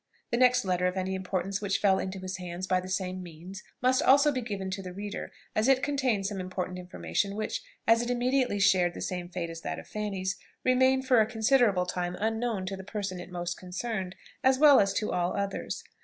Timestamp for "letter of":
0.65-0.97